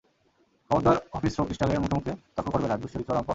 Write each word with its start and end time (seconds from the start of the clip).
খবরদার 0.71 0.97
অফিস্র 1.13 1.39
ক্রিস্টালের 1.47 1.81
মুখে 1.83 1.95
মুখে 1.97 2.13
তর্ক 2.35 2.47
করবে 2.53 2.67
না, 2.67 2.75
দুশ্চরিত্র 2.81 3.11
লম্পট! 3.15 3.29